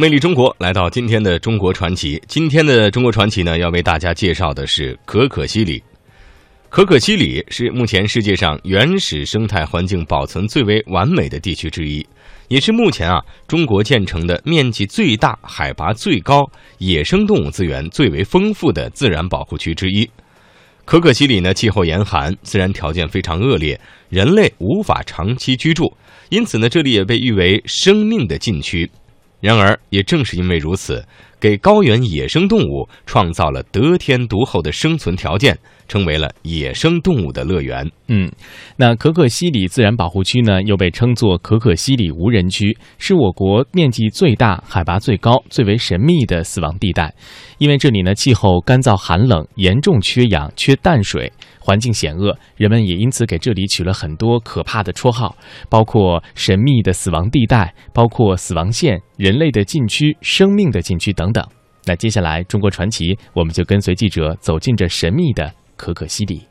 [0.00, 2.18] 魅力中国来到今天的中国传奇。
[2.26, 5.84] 今天的中国传奇呢，要为大家介绍的是可可西里。
[6.70, 12.02] 可可西里是目前世界上原始生态环境保存最为完美的地区之一，
[12.48, 20.08] 也是目前啊中国建成的面积最大、海拔最高、野生动物资源最为丰富的自然保护区之一。
[20.86, 23.78] 可可西里呢，气候严寒，自然条件非常恶劣，
[24.08, 25.94] 人类无法长期居住，
[26.30, 28.90] 因此呢，这里也被誉为生命的禁区。
[29.40, 31.04] 然而，也正是因为如此，
[31.40, 35.58] 给高原野生动物创造了得天独厚的生存条件，
[35.88, 37.90] 成为了野生动物的乐园。
[38.08, 38.30] 嗯，
[38.76, 47.14] 那可可西里自然保护区呢，又被称作可可西里无人区，是我国面积最大、海拔最高、最为神秘的死亡地带。
[47.58, 51.32] 因为这里呢，气候干燥寒冷，严重缺氧、缺淡水。
[51.62, 55.36] 环境险恶，人们也因此给这里取了很多可怕的绰号，
[55.68, 61.44] 包括神秘的死亡地带，包括死亡线、人类的禁区、生命的禁区等等。
[61.84, 66.42] 那接下来，中国传奇，我们就跟随记者走进这神秘的可可西里。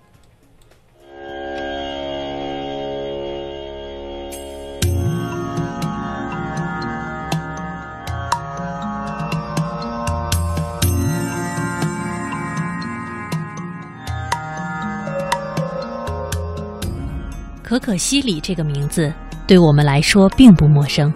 [17.62, 19.14] 可可西里这个名字
[19.46, 21.14] 对我们来说并不陌生。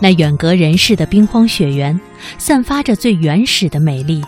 [0.00, 1.98] 那远隔人世的冰荒雪原，
[2.38, 4.22] 散发着最原始的美丽，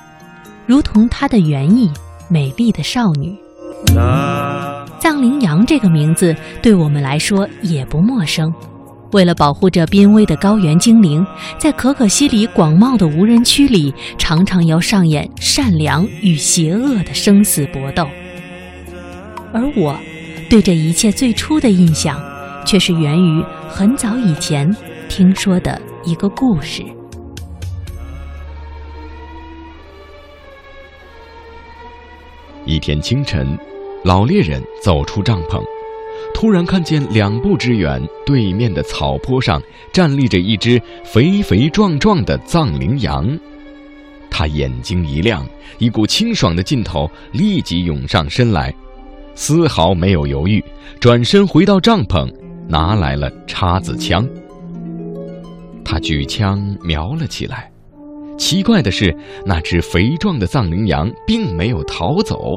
[0.67, 1.91] 如同它的原意——
[2.29, 3.35] 美丽的少女。
[5.01, 8.53] 藏羚羊这个名字对我们来说也不陌生。
[9.13, 11.27] 为了保护这濒危的高原精灵，
[11.59, 18.07] 在可可西里广袤的无人区里，常常要上演善良与邪恶的生死搏斗。
[19.53, 19.99] 而我。
[20.51, 22.23] 对这一切最初的印象，
[22.63, 24.71] 却是源于很早以前
[25.15, 26.83] 听说的一个故事。
[32.65, 33.47] 一天清晨，
[34.05, 35.63] 老猎人走出帐篷，
[36.33, 39.63] 突然看见两步之远，对面的草坡上
[39.93, 43.39] 站立着一只肥肥壮壮的藏羚羊。
[44.31, 45.47] 他眼睛一亮，
[45.77, 48.75] 一股清爽的劲头立即涌上身来。
[49.35, 50.65] 丝毫没有犹豫，
[50.99, 52.33] 转身回到帐篷，
[52.67, 54.27] 拿来了叉子枪。
[55.85, 57.71] 他举枪瞄了起来。
[58.39, 59.15] 奇怪的是，
[59.47, 62.57] 那只肥壮的藏羚羊并没有逃走，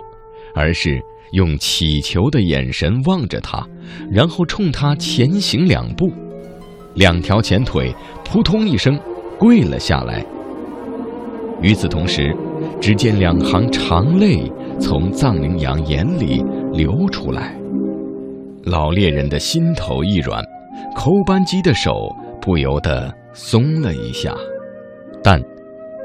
[0.55, 3.65] 而是用乞求的眼神望着他，
[4.11, 6.11] 然后冲他前行两步，
[6.95, 7.93] 两条前腿
[8.23, 8.99] 扑通一声
[9.37, 10.25] 跪了下来。
[11.61, 12.35] 与此同时，
[12.81, 16.43] 只见两行长泪从藏羚羊眼里。
[16.75, 17.57] 流出来，
[18.65, 20.43] 老猎人的心头一软，
[20.93, 22.13] 扣扳机的手
[22.45, 24.33] 不由得松了一下。
[25.23, 25.41] 但，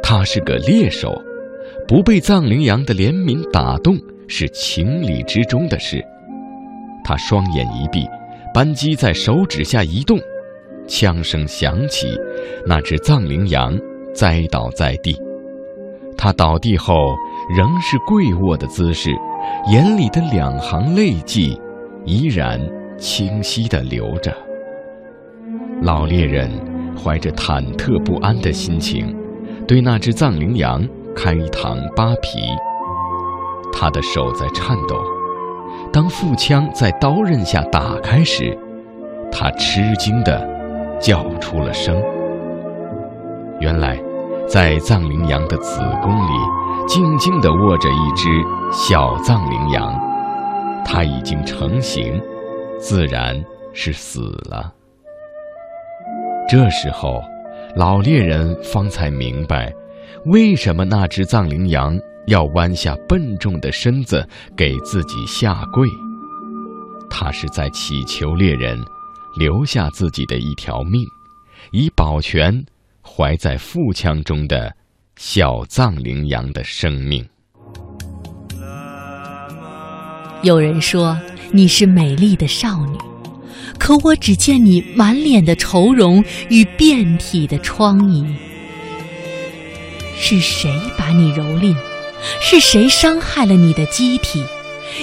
[0.03, 1.13] 他是个猎手，
[1.87, 6.03] 不被藏羚羊的怜悯打动是情理之中的事。
[7.05, 8.09] 他双眼一闭，
[8.55, 10.19] 扳机在手指下移动，
[10.89, 12.19] 枪声响起，
[12.67, 13.79] 那只藏羚羊
[14.15, 15.15] 栽倒在地。
[16.17, 17.15] 他倒地后
[17.55, 19.11] 仍是跪卧的姿势。
[19.71, 21.59] 眼里的两行泪迹，
[22.05, 22.61] 依然
[22.99, 24.35] 清晰地流着。
[25.83, 26.51] 老猎人
[26.97, 29.17] 怀着忐忑不安的心情，
[29.67, 30.87] 对那只藏羚羊
[31.17, 32.39] 开膛扒皮。
[33.73, 34.97] 他的手在颤抖。
[35.93, 38.57] 当腹腔在刀刃下打开时，
[39.33, 40.47] 他吃惊地
[41.01, 42.01] 叫出了声。
[43.59, 43.99] 原来，
[44.47, 46.33] 在藏羚羊的子宫里，
[46.87, 48.29] 静静地卧着一只。
[48.73, 49.99] 小藏羚羊，
[50.85, 52.21] 它已经成型，
[52.79, 53.43] 自然
[53.73, 54.73] 是死了。
[56.51, 57.23] 这时候，
[57.77, 59.73] 老猎人方才明白，
[60.25, 61.97] 为什么那只藏羚羊
[62.27, 65.87] 要弯下笨重的身子给自己下跪。
[67.09, 68.77] 他是在祈求猎人
[69.39, 71.05] 留下自己的一条命，
[71.71, 72.65] 以保全
[73.01, 74.75] 怀在腹腔中的
[75.15, 77.25] 小藏羚羊的生命。
[80.43, 81.17] 有人说
[81.53, 82.99] 你是美丽的少女，
[83.81, 88.25] 可我只见你满脸的愁容与遍体的疮痍。
[90.17, 91.75] 是谁把你蹂躏？
[92.41, 94.45] 是谁伤害了你的机体？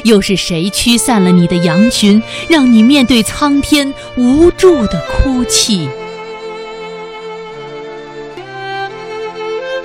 [0.04, 5.90] 又是谁驱散了你的羊群，让你面对苍天无助的哭泣？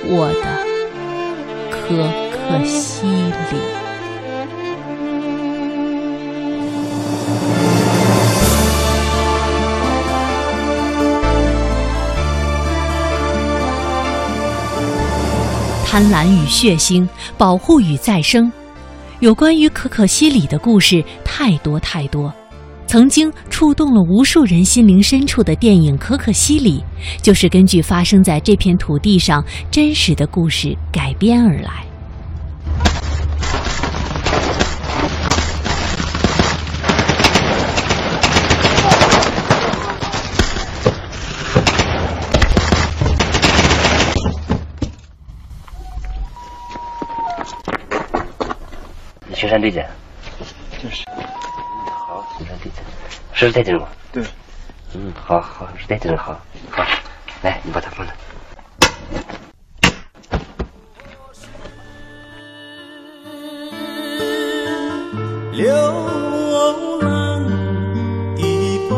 [0.05, 0.65] 我的
[1.71, 1.87] 可
[2.29, 3.82] 可西里。
[15.93, 17.07] 贪婪与血腥，
[17.37, 18.51] 保护与再生。
[19.19, 22.33] 有关于可可西里的故事太多太多。
[22.87, 26.83] 曾经触动了无数人心灵深处的电影《可可西里》，
[27.21, 31.85] 就是根据发生在这片土地上真实的故事改编而来。
[49.53, 49.87] 山对接？
[50.81, 51.05] 就是。
[52.07, 52.81] 好，雪山对接。
[53.33, 53.87] 是在这吗？
[54.11, 54.23] 对。
[54.95, 56.41] 嗯，好好，是在这好。
[56.71, 56.83] 好，
[57.43, 58.11] 来，你把它放那。
[65.51, 65.71] 流
[66.99, 67.45] 浪
[68.35, 68.97] 的风。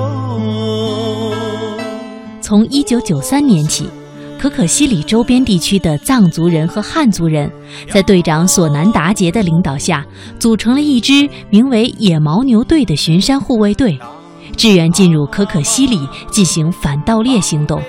[2.41, 3.91] 从一九九三年起。
[4.37, 7.51] 可可西里周边地区的藏族人和汉族人，
[7.91, 10.05] 在队长索南达杰的领导下，
[10.37, 13.97] 组成了一支名为“野牦牛队”的巡山护卫队，
[14.55, 17.81] 支援进入可可西里进行反盗猎行动。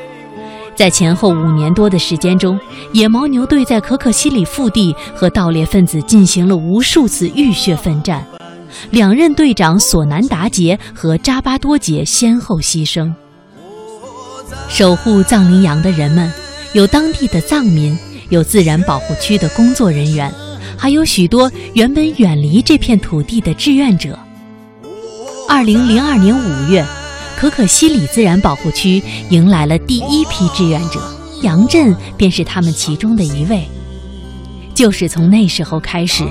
[0.75, 2.58] 在前后五年多的时间中，
[2.92, 8.25] 野牦牛队在可可西里腹地和盗猎分子进行了无数次浴血奋战，
[8.90, 13.12] 两任队长索南达杰和扎巴多杰先后牺牲。
[14.68, 16.30] 守护藏羚羊的人们。
[16.72, 17.98] 有当地的藏民，
[18.28, 20.30] 有自然保护区的工作人员，
[20.76, 24.18] 还有许多原本远离这片土地的志愿者。
[25.48, 26.84] 二零零二年五月，
[27.38, 31.00] 可可西里自然保护区迎来了第一批志愿者，
[31.42, 33.66] 杨震便是他们其中的一位。
[34.74, 36.22] 就是从那时候开始，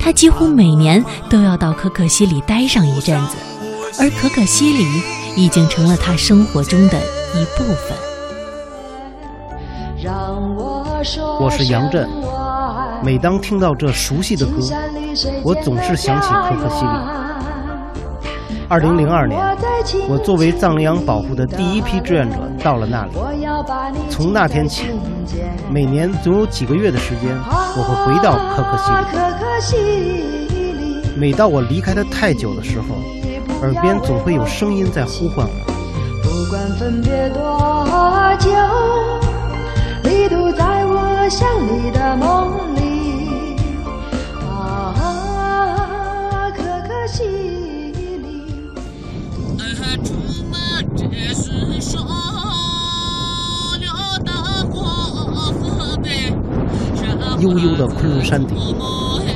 [0.00, 3.36] 他几乎每年都要到可可西里待上一阵子，
[4.00, 4.84] 而可可西里
[5.36, 7.00] 已经成了他生活中的
[7.34, 7.96] 一部分。
[11.40, 12.06] 我是杨震，
[13.02, 14.52] 每当听到这熟悉的歌，
[15.42, 16.90] 我总是想起可可西里。
[18.68, 19.40] 二零零二年，
[20.08, 23.12] 我作为藏羚羊保护的第一批志愿者到了那里。
[24.10, 24.84] 从那天起，
[25.70, 28.76] 每年总有几个月的时间，我会回到可可
[29.58, 31.16] 西里。
[31.16, 32.88] 每到我离开它太久的时候，
[33.62, 35.71] 耳边总会有声音在呼唤我。
[36.42, 38.50] 不管分别多久。
[40.02, 43.54] 你都在我想你的梦里，
[44.50, 44.92] 啊，
[46.50, 48.26] 可可西里。
[57.38, 58.58] 悠悠的昆仑山顶，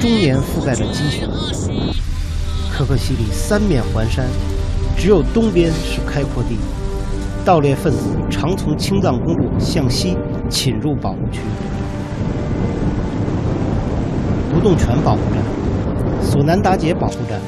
[0.00, 1.28] 终年覆盖着积雪。
[2.76, 4.26] 可可西里三面环山，
[4.98, 6.58] 只有东边是开阔地。
[7.46, 10.18] 盗猎分子常从青藏公路向西
[10.50, 11.38] 侵入保护区。
[14.52, 15.40] 不动泉保护站、
[16.20, 17.40] 索南达杰保护站、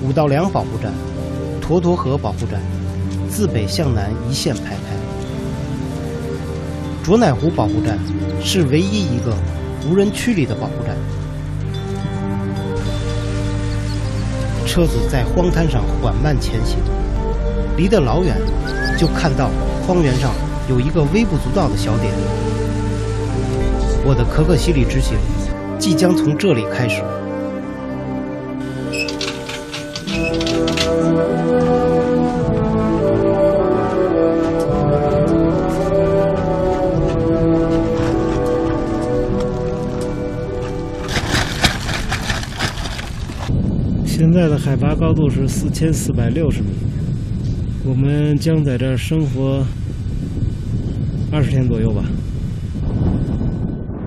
[0.00, 0.92] 五道梁保护站、
[1.60, 2.60] 沱沱河保护站，
[3.28, 4.94] 自北向南一线排开。
[7.02, 7.98] 卓乃湖保护站
[8.40, 9.34] 是唯一一个
[9.90, 10.94] 无人区里的保护站。
[14.64, 16.78] 车子在荒滩上缓慢前行，
[17.76, 18.36] 离得老远。
[19.02, 19.50] 就看到
[19.84, 20.32] 荒原上
[20.70, 22.14] 有一个微不足道的小点。
[24.06, 25.18] 我的可可西里之行
[25.76, 27.02] 即将从这里开始。
[44.06, 47.01] 现在的海拔高度是四千四百六十米。
[47.84, 49.60] 我们将在这儿生活
[51.32, 52.04] 二十天左右吧。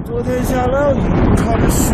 [0.06, 1.02] 昨天下了雨，
[1.36, 1.94] 插着雪，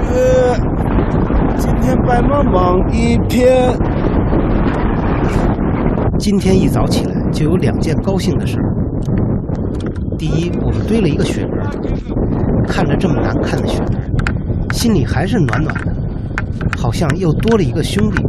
[1.57, 3.75] 今天白茫茫一片。
[6.19, 8.63] 今天一早起来就有两件高兴的事儿。
[10.19, 11.67] 第一，我们堆了一个雪人，
[12.67, 14.13] 看着这么难看的雪人，
[14.71, 15.91] 心里还是暖暖的，
[16.77, 18.23] 好像又多了一个兄弟。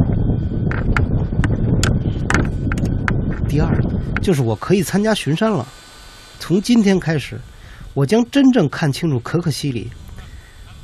[3.53, 3.79] 第二，
[4.19, 5.63] 就是我可以参加巡山了。
[6.39, 7.39] 从今天开始，
[7.93, 9.91] 我将真正看清楚可可西里。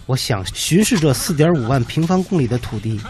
[0.05, 3.01] 我想巡视这四点五万平方公里的土地，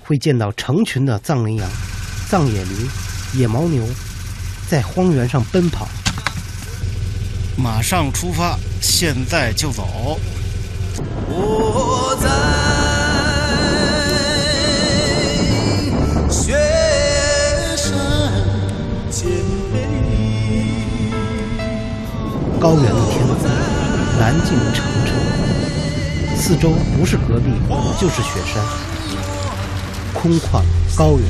[0.00, 1.70] 会见到成群的藏羚羊、
[2.30, 2.88] 藏野驴、
[3.34, 3.86] 野牦牛，
[4.70, 5.86] 在荒原上奔跑。
[7.58, 10.18] 马上出发，现在就走。
[11.28, 12.67] 我在。
[22.60, 23.36] 高原的天空，
[24.18, 25.12] 蓝净澄澈，
[26.36, 27.52] 四周不是戈壁
[28.00, 28.60] 就是雪山，
[30.12, 30.60] 空旷
[30.96, 31.22] 高远，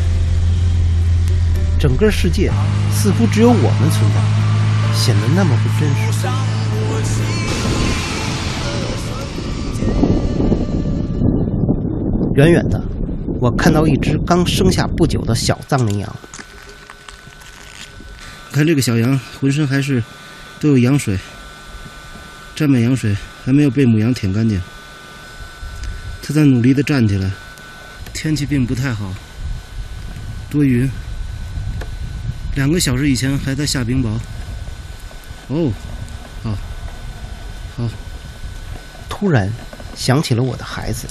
[1.79, 2.51] 整个世界
[2.91, 6.27] 似乎只有我们存在，显得那么不真实。
[12.37, 12.83] 远远的，
[13.39, 16.17] 我看到一只刚生下不久的小藏羚羊。
[18.51, 20.03] 看这个小羊，浑身还是
[20.61, 21.19] 都有羊水，
[22.55, 24.61] 沾满羊水，还没有被母羊舔干净。
[26.23, 27.31] 它在努力的站起来。
[28.13, 29.15] 天气并不太好，
[30.51, 30.91] 多云。
[32.57, 34.09] 两个小时以前还在下冰雹。
[35.47, 35.73] 哦，
[36.43, 36.59] 好，
[37.77, 37.89] 好。
[39.09, 39.53] 突然
[39.95, 41.07] 想起了我的孩子。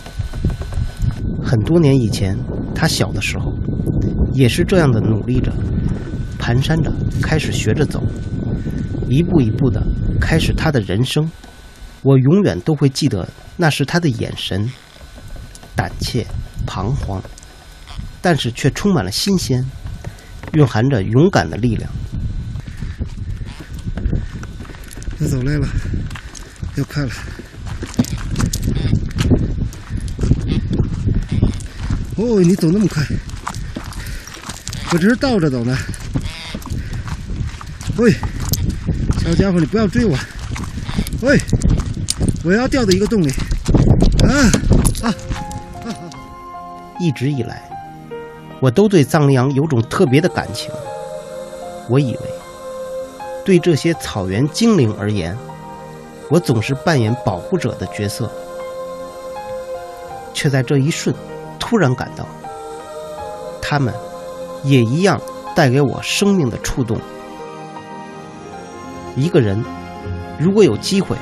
[1.42, 2.38] 很多年以前，
[2.76, 3.54] 他小的时候，
[4.34, 5.54] 也是这样的努力着，
[6.38, 8.04] 蹒跚着，开始学着走，
[9.10, 9.82] 一步一步的
[10.20, 11.30] 开始他的人生。
[12.04, 14.72] 我永远都会记得，那是他的眼神，
[15.76, 16.26] 胆怯、
[16.66, 17.22] 彷徨，
[18.22, 19.66] 但是却充满了新鲜，
[20.54, 21.90] 蕴含着勇敢的力量。
[25.20, 25.68] 他走累了，
[26.76, 27.12] 要快了。
[32.16, 33.04] 哦，你走那么快，
[34.92, 35.76] 我只是倒着走呢。
[37.98, 38.14] 喂，
[39.28, 40.18] 小家伙，你不要追我。
[41.22, 41.38] 喂，
[42.46, 43.30] 我要掉到一个洞里。
[44.24, 44.32] 啊
[45.04, 45.12] 啊
[45.84, 45.92] 啊！
[46.98, 47.62] 一直以来，
[48.62, 50.72] 我都对藏羚羊有种特别的感情。
[51.90, 52.22] 我以为，
[53.44, 55.38] 对这些草原精灵而言，
[56.30, 58.32] 我总是扮演保护者的角色，
[60.34, 61.14] 却在这一瞬。
[61.60, 62.26] 突然感到，
[63.62, 63.94] 他们
[64.64, 65.20] 也一样
[65.54, 66.98] 带给我生命的触动。
[69.18, 69.62] 一个人
[70.40, 71.18] 如果有机会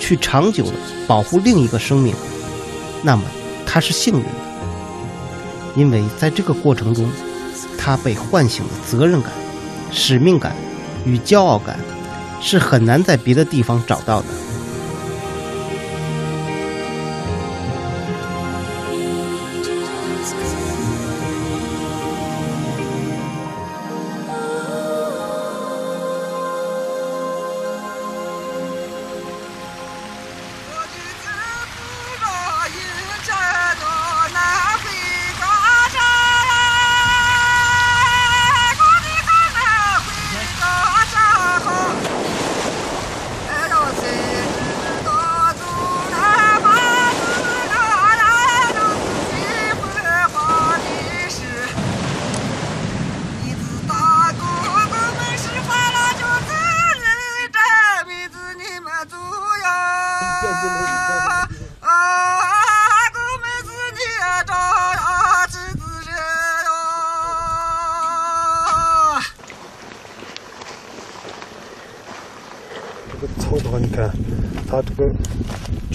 [0.00, 0.72] 去长久的
[1.06, 2.14] 保护另一个生命，
[3.02, 3.22] 那么
[3.66, 4.30] 他是幸运的，
[5.76, 7.08] 因为在这个过程中，
[7.78, 9.30] 他被唤醒的责任感、
[9.92, 10.56] 使命感
[11.04, 11.78] 与骄傲感
[12.40, 14.26] 是很难在别的地方找到的。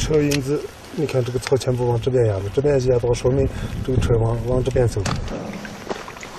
[0.10, 0.60] 车印子，
[0.96, 3.48] 你看这个草全部往这边压的，这边压到，说明
[3.86, 5.00] 这个车往往这边走。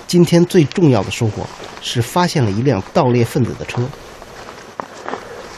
[0.05, 1.47] 今天最重要的收获
[1.81, 3.81] 是发现了一辆盗猎分子的车，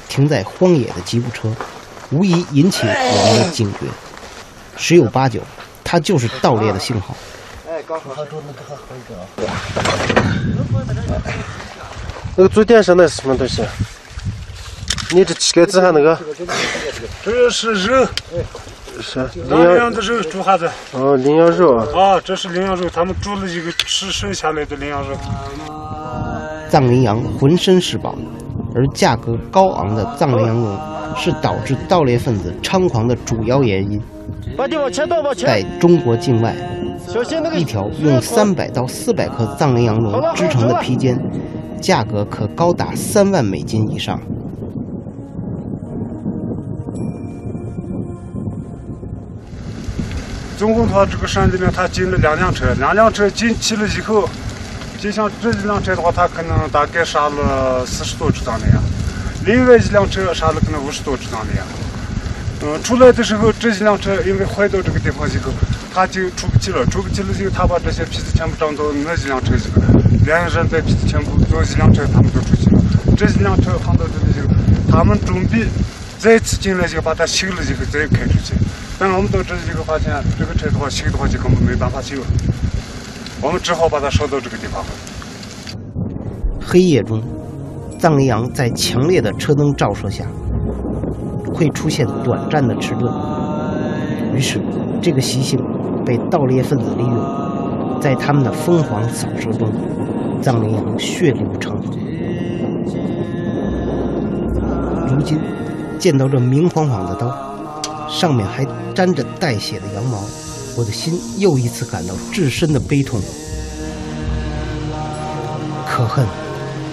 [0.08, 1.52] 停在荒野的吉普车，
[2.12, 3.80] 无疑引起我们的警觉。
[4.78, 5.42] 十有八九，
[5.84, 7.16] 它就是盗猎的信号。
[7.68, 8.30] 哎，刚好那个
[12.36, 13.64] 那个最电上那是什么东西？
[15.10, 16.20] 你这乞丐子还那个？
[17.24, 18.08] 这是肉，
[19.02, 19.20] 是
[19.50, 20.70] 羚羊的肉煮哈子。
[20.94, 21.88] 哦，羚羊肉啊。
[21.96, 25.16] 啊，这是羚羊肉，他们煮了一个吃剩下来的羚羊肉。
[26.70, 28.16] 藏羚羊浑身是宝，
[28.76, 30.78] 而价格高昂的藏羚羊绒
[31.16, 34.02] 是导致盗猎分子猖狂的主要原因。
[35.38, 36.56] 在中国境外，
[37.56, 41.18] 一条用三百到四百克藏羚羊绒织成的披肩，
[41.82, 44.20] 价格可高达三万美金以上。
[50.58, 54.30] 总共他这个山里面，他进了两辆车，两辆车进去了以后，
[55.00, 58.84] 就像这一辆车的话，他可能大概杀了四十多只藏羚羊，
[59.46, 61.66] 另外一辆车杀了可能五十多只藏羚羊。
[62.62, 65.52] 嗯，出来的时候，这一辆车因为坏到这个地方以后，
[65.94, 72.82] 他就出不去了，出不去了以后，他把这些皮子全部装到那几辆车里边，两个人在皮子全部坐几辆车，他们都出去了。
[73.18, 74.48] 这几辆车放到这里以后，
[74.90, 75.68] 他们准备
[76.18, 78.54] 再次进来就把它修了以后再开出去。
[79.04, 82.16] 但是我们到这里以后发现，这个车的话修的话就根本没办法修，
[83.42, 84.82] 我们只好把它烧到这个地方。
[86.66, 87.22] 黑夜中，
[88.00, 90.24] 藏羚羊在强烈的车灯照射下，
[91.54, 93.14] 会出现短暂的迟钝。
[94.34, 94.62] 于是，
[95.02, 95.60] 这个习性
[96.06, 99.70] 被盗猎分子利用，在他们的疯狂扫射中，
[100.42, 101.94] 藏羚羊血流成河。
[105.10, 105.38] 如今
[106.00, 107.53] 见到这明晃晃的刀，
[108.10, 110.24] 上面还沾着带血的羊毛，
[110.78, 113.22] 我的心又一次感到至深的悲痛。
[115.86, 116.26] 可恨，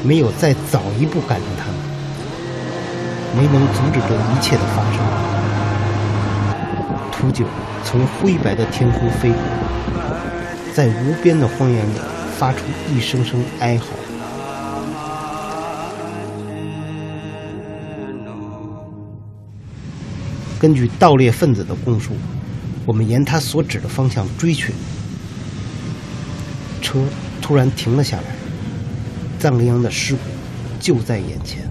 [0.02, 1.75] 没有再早一步赶上他们，
[3.37, 5.00] 没能阻止这一切的发生。
[7.11, 7.45] 秃鹫
[7.85, 9.38] 从灰白的天空飞过，
[10.75, 11.99] 在无边的荒原里
[12.38, 12.59] 发出
[12.90, 13.85] 一声声哀嚎。
[20.61, 22.12] 根据盗猎分子的供述，
[22.85, 24.75] 我们沿他所指的方向追去，
[26.83, 26.99] 车
[27.40, 28.25] 突然停了下来，
[29.38, 30.21] 藏羚羊的尸骨
[30.79, 31.62] 就在眼前。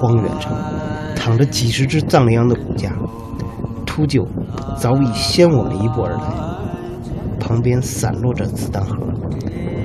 [0.00, 0.52] 荒原上
[1.14, 2.92] 躺着几十只藏羚羊的骨架，
[3.86, 4.26] 秃鹫
[4.76, 8.96] 早已先我们一步而来，旁边散落着子弹盒，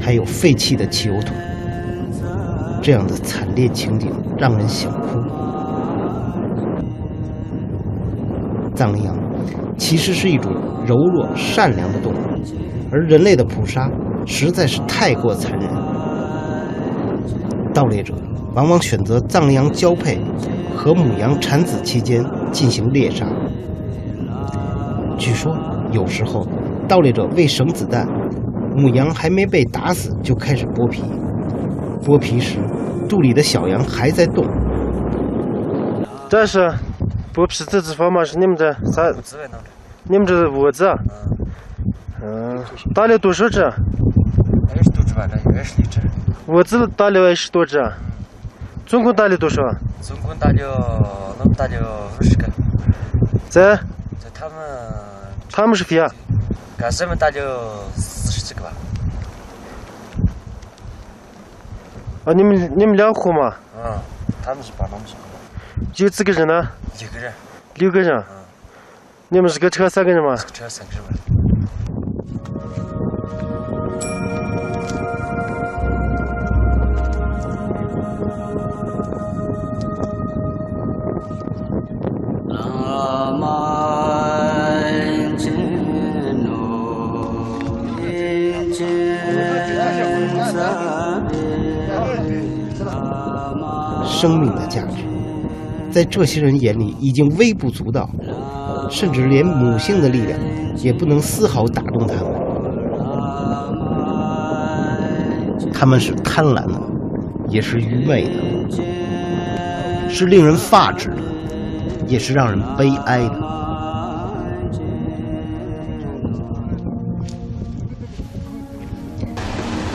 [0.02, 1.36] 还有废弃的汽油桶。
[2.82, 5.20] 这样的惨烈情景让人想哭。
[8.74, 9.16] 藏羚羊
[9.78, 10.52] 其实是一种
[10.86, 12.16] 柔弱善良的动物，
[12.92, 13.90] 而人类的捕杀
[14.26, 15.70] 实在是太过残忍。
[17.74, 18.14] 盗猎者
[18.54, 20.20] 往往选择藏羚羊交配
[20.76, 23.26] 和母羊产子期间进行猎杀。
[25.18, 25.56] 据说
[25.92, 26.46] 有时候
[26.88, 28.06] 盗猎者为省子弹，
[28.76, 31.02] 母羊还没被打死就开始剥皮。
[32.04, 32.58] 剥皮时，
[33.08, 34.46] 肚里的小羊还在动。
[36.30, 36.74] 但是
[37.34, 38.24] 剥皮这地方嘛？
[38.24, 39.12] 是你们这啥？
[40.04, 40.86] 你们这是窝子？
[42.22, 42.64] 嗯。
[42.94, 43.62] 打了多少只？
[43.64, 43.74] 二
[44.84, 46.00] 十多只吧，这二十几只。
[46.48, 47.80] 窝子打了二十多只。
[48.86, 49.62] 总共打了多少？
[50.02, 52.48] 总共打了，那么打了五十个。
[53.50, 53.76] 在？
[54.20, 54.56] 在他们。
[55.52, 56.12] 他们是谁啊？
[56.78, 58.72] 干什么打了四十几个吧。
[62.26, 63.54] 啊，你们你们两户嘛？
[63.78, 64.00] 嗯，
[64.44, 65.14] 他们是帮我们是。
[66.04, 66.72] 有几个人呢？
[66.98, 67.32] 一个人。
[67.76, 68.18] 六个人。
[68.18, 68.44] 嗯。
[69.30, 70.36] 你们是个车三个人吗？
[70.36, 71.35] 车三个人。
[94.16, 95.04] 生命的价值，
[95.92, 98.10] 在这些人眼里已经微不足道，
[98.90, 100.40] 甚至连母性的力量
[100.78, 102.34] 也不能丝毫打动他们。
[105.74, 106.82] 他们是贪婪的，
[107.50, 108.32] 也是愚昧的，
[110.10, 111.18] 是令人发指的，
[112.08, 113.36] 也是让人悲哀的。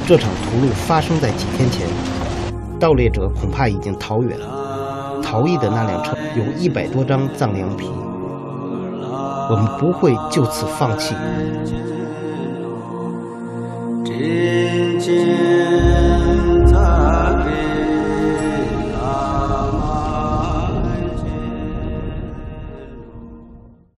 [0.07, 1.87] 这场屠戮发生在几天前。
[2.81, 7.87] 盗猎者恐怕已经逃远了，逃逸的那辆车有一百多张藏羚羊皮，
[9.51, 11.15] 我们不会就此放弃。